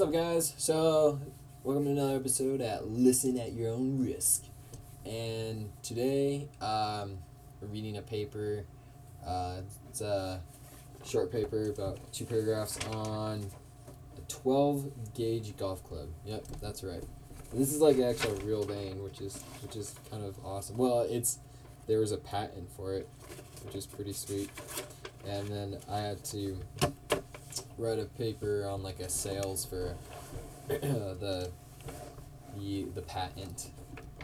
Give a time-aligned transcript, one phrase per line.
[0.00, 0.54] What's up, guys?
[0.56, 1.20] So,
[1.62, 4.44] welcome to another episode at Listen at Your Own Risk.
[5.04, 7.18] And today, um,
[7.60, 8.64] we're reading a paper.
[9.22, 9.60] Uh,
[9.90, 10.40] it's a
[11.04, 13.44] short paper, about two paragraphs on
[14.16, 16.08] a 12 gauge golf club.
[16.24, 17.04] Yep, that's right.
[17.52, 20.78] This is like an actual real vein, which is which is kind of awesome.
[20.78, 21.40] Well, it's
[21.86, 23.06] there was a patent for it,
[23.66, 24.48] which is pretty sweet.
[25.28, 26.56] And then I had to
[27.78, 29.94] write a paper on like a sales for
[30.68, 31.50] the
[32.56, 33.70] the the patent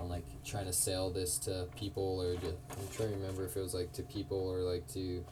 [0.00, 3.56] on like trying to sell this to people or to, I'm trying to remember if
[3.56, 5.24] it was like to people or like to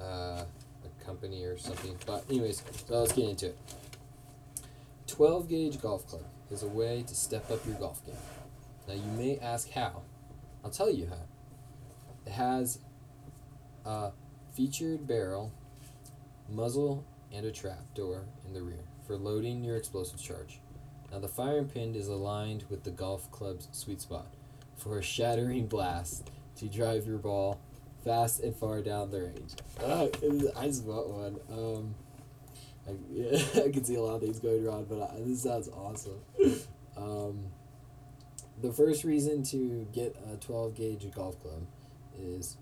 [0.00, 1.96] uh, a company or something.
[2.06, 3.58] But anyways, so let's get into it.
[5.06, 8.16] Twelve gauge golf club is a way to step up your golf game.
[8.86, 10.02] Now you may ask how.
[10.64, 11.22] I'll tell you how.
[12.26, 12.78] It has
[13.84, 14.10] a
[14.54, 15.52] featured barrel,
[16.48, 20.60] muzzle, and a trap door in the rear for loading your explosive charge.
[21.10, 24.26] Now the firing pin is aligned with the golf club's sweet spot
[24.76, 27.60] for a shattering blast to drive your ball
[28.04, 29.52] fast and far down the range.
[29.82, 30.08] Uh,
[30.56, 31.40] I just bought one.
[31.50, 31.94] Um,
[32.86, 35.68] I, yeah, I can see a lot of things going wrong, but I, this sounds
[35.68, 36.20] awesome.
[36.96, 37.44] Um,
[38.60, 41.66] the first reason to get a 12 gauge golf club
[42.18, 42.56] is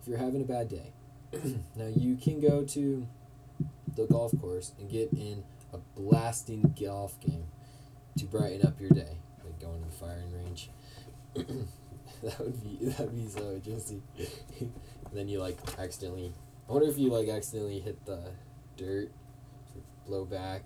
[0.00, 0.92] if you're having a bad day.
[1.76, 3.06] now you can go to
[3.98, 7.44] the golf course and get in a blasting golf game
[8.16, 10.70] to brighten up your day, like going to the firing range.
[12.22, 14.02] that would be that would be so interesting.
[15.12, 16.32] then you like accidentally.
[16.68, 18.32] I wonder if you like accidentally hit the
[18.76, 19.10] dirt,
[20.06, 20.62] blow back.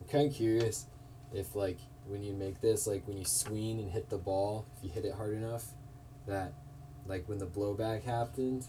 [0.00, 0.86] I'm kind of curious
[1.32, 4.84] if like when you make this, like when you swing and hit the ball, if
[4.84, 5.66] you hit it hard enough,
[6.26, 6.52] that
[7.06, 8.66] like when the blowback happened,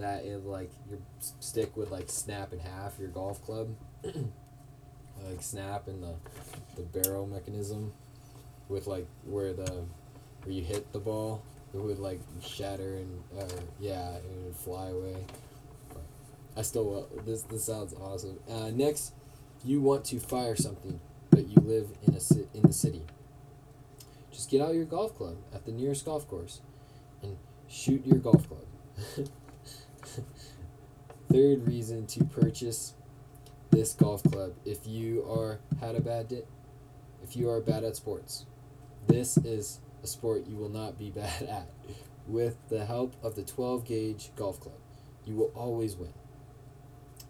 [0.00, 0.98] that it like your
[1.40, 3.68] stick would like snap in half your golf club
[4.04, 6.14] like snap in the
[6.76, 7.92] the barrel mechanism
[8.68, 9.84] with like where the
[10.42, 14.88] where you hit the ball it would like shatter and uh, yeah it would fly
[14.88, 15.16] away.
[16.56, 18.38] I still this this sounds awesome.
[18.48, 19.12] Uh, next
[19.64, 21.00] you want to fire something
[21.30, 23.02] but you live in a ci- in the city.
[24.32, 26.60] Just get out your golf club at the nearest golf course
[27.22, 27.36] and
[27.68, 29.28] shoot your golf club
[31.32, 32.94] Third reason to purchase
[33.70, 36.42] this golf club if you are had a bad day,
[37.22, 38.46] if you are bad at sports.
[39.06, 41.70] This is a sport you will not be bad at.
[42.26, 44.78] With the help of the 12 gauge golf club,
[45.24, 46.12] you will always win.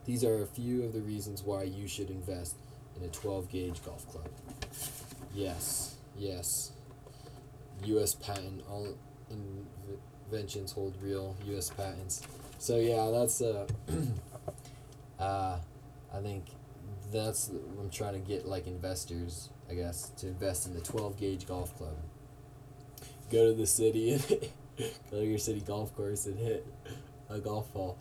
[0.07, 2.57] These are a few of the reasons why you should invest
[2.97, 4.29] in a 12 gauge golf club.
[5.35, 6.73] Yes, yes.
[7.85, 8.15] U.S.
[8.15, 8.63] patent.
[8.69, 8.89] All
[10.31, 11.71] inventions hold real U.S.
[11.71, 12.23] patents.
[12.61, 13.67] So yeah, that's uh,
[15.19, 15.57] uh,
[16.13, 16.45] I think
[17.11, 21.47] that's I'm trying to get like investors, I guess, to invest in the twelve gauge
[21.47, 21.97] golf club.
[23.31, 24.29] Go to the city and
[25.11, 26.67] go to your city golf course and hit
[27.31, 27.97] a golf ball.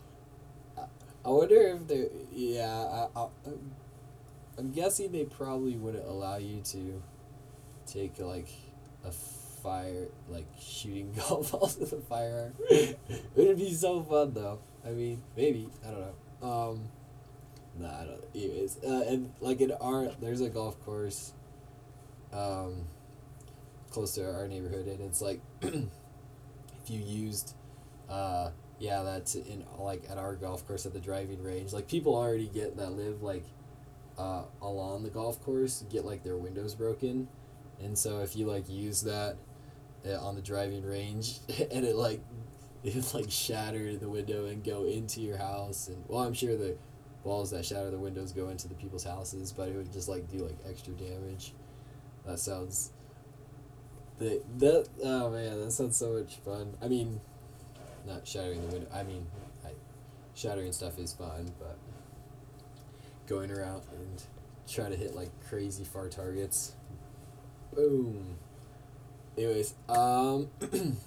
[0.77, 0.81] I,
[1.23, 3.27] I wonder if they yeah I, I
[4.57, 7.01] I'm guessing they probably wouldn't allow you to
[7.87, 8.49] take like
[9.05, 9.11] a
[9.61, 12.53] fire like shooting golf balls with a firearm.
[12.69, 14.59] It'd be so fun though.
[14.85, 16.47] I mean, maybe I don't know.
[16.47, 16.89] Um,
[17.77, 18.23] nah, I don't.
[18.35, 21.33] Anyways, uh, and like in our there's a golf course.
[22.31, 22.85] Um,
[23.89, 25.83] close to our neighborhood, and it's like if
[26.87, 27.55] you used,
[28.09, 31.73] uh, yeah, that's in like at our golf course at the driving range.
[31.73, 33.45] Like people already get that live like,
[34.17, 37.27] uh, along the golf course get like their windows broken,
[37.81, 39.37] and so if you like use that
[40.07, 41.39] Uh, on the driving range
[41.71, 42.21] and it like
[42.85, 46.73] it like shatter the window and go into your house and well i'm sure the
[47.23, 50.29] balls that shatter the windows go into the people's houses but it would just like
[50.29, 51.53] do like extra damage.
[52.25, 52.91] That sounds
[54.19, 56.75] that that oh man that sounds so much fun.
[56.81, 57.19] I mean
[58.05, 59.27] not shattering the window i mean
[59.65, 59.71] I,
[60.33, 61.77] shattering stuff is fun but
[63.27, 64.23] going around and
[64.67, 66.73] try to hit like crazy far targets.
[67.73, 68.37] Boom
[69.39, 70.49] anyways, um,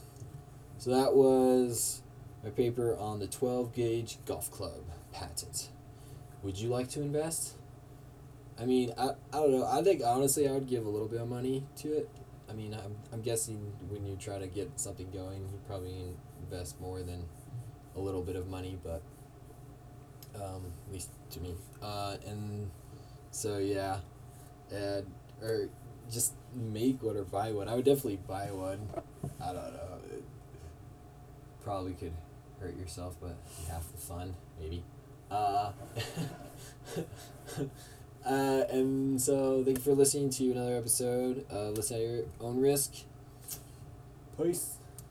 [0.79, 2.03] so that was
[2.43, 4.83] my paper on the 12 gauge golf club
[5.13, 5.69] patent.
[6.43, 7.55] Would you like to invest?
[8.59, 9.67] I mean, I, I don't know.
[9.67, 12.09] I think honestly, I would give a little bit of money to it.
[12.49, 15.95] I mean, I'm, I'm guessing when you try to get something going, you probably
[16.43, 17.25] invest more than
[17.97, 19.03] a little bit of money, but
[20.35, 21.55] um, at least to me.
[21.83, 22.71] Uh, and
[23.31, 23.99] so yeah,
[24.71, 25.07] and
[25.43, 25.69] or
[26.11, 27.69] just make one or buy one.
[27.69, 28.89] I would definitely buy one.
[29.41, 29.99] I don't know.
[30.13, 30.25] It
[31.63, 32.13] probably could
[32.61, 33.37] hurt yourself, but
[33.69, 34.83] half the fun, maybe.
[35.31, 35.73] Uh,
[38.25, 41.45] Uh, and so thank you for listening to another episode.
[41.53, 42.93] Uh, listen at your own risk.
[44.41, 44.77] Peace.